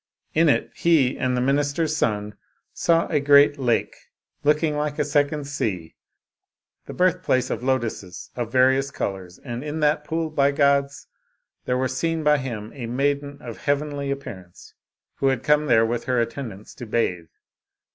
In 0.33 0.49
it 0.49 0.71
he 0.73 1.15
and 1.15 1.37
the 1.37 1.41
minister's 1.41 1.95
son 1.95 2.33
saw 2.73 3.05
a 3.09 3.19
great 3.19 3.59
lake, 3.59 3.95
looking 4.43 4.75
like 4.75 4.97
a 4.97 5.05
second 5.05 5.45
sea, 5.45 5.93
the 6.87 6.93
birthplace 6.95 7.51
of 7.51 7.61
lotuses 7.61 8.31
of 8.35 8.51
various 8.51 8.89
colors; 8.89 9.37
and 9.37 9.63
in 9.63 9.79
that 9.81 10.03
pool 10.03 10.33
of 10.35 10.55
gods 10.55 11.05
there 11.65 11.77
was 11.77 11.95
seen 11.95 12.23
by 12.23 12.39
him 12.39 12.71
a 12.73 12.87
maiden 12.87 13.37
of 13.43 13.57
heavenly 13.59 14.11
ap 14.11 14.21
pearance, 14.21 14.73
who 15.17 15.27
had 15.27 15.43
come 15.43 15.67
there 15.67 15.85
with 15.85 16.05
her 16.05 16.19
attendants 16.19 16.73
to 16.73 16.87
bathe. 16.87 17.27